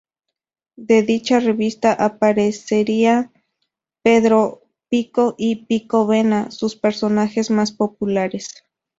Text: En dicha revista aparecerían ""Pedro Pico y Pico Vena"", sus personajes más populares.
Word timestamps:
En 0.77 1.05
dicha 1.05 1.39
revista 1.39 1.93
aparecerían 1.93 3.31
""Pedro 4.03 4.63
Pico 4.89 5.35
y 5.37 5.67
Pico 5.67 6.07
Vena"", 6.07 6.49
sus 6.49 6.75
personajes 6.75 7.51
más 7.51 7.71
populares. 7.71 8.51